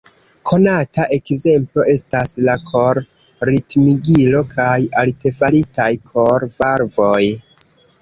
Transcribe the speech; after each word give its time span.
Konata 0.51 1.03
ekzemplo 1.17 1.85
estas 1.91 2.33
la 2.49 2.57
kor-ritmigilo 2.71 4.43
kaj 4.57 4.75
artefaritaj 5.05 5.91
kor-valvoj. 6.11 7.25